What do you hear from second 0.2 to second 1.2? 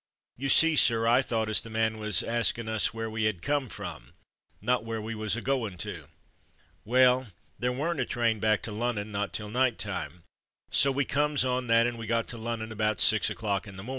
You see, sir,